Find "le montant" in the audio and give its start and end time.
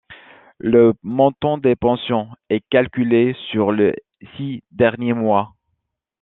0.57-1.59